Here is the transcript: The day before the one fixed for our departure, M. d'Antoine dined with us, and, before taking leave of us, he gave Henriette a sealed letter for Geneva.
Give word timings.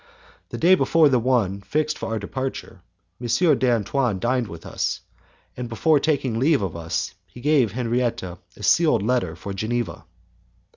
The 0.49 0.57
day 0.57 0.73
before 0.73 1.09
the 1.09 1.19
one 1.19 1.61
fixed 1.61 1.99
for 1.99 2.09
our 2.09 2.17
departure, 2.17 2.81
M. 3.21 3.27
d'Antoine 3.59 4.17
dined 4.17 4.47
with 4.47 4.65
us, 4.65 5.01
and, 5.55 5.69
before 5.69 5.99
taking 5.99 6.39
leave 6.39 6.63
of 6.63 6.75
us, 6.75 7.13
he 7.27 7.39
gave 7.39 7.73
Henriette 7.73 8.23
a 8.23 8.39
sealed 8.61 9.03
letter 9.03 9.35
for 9.35 9.53
Geneva. 9.53 10.05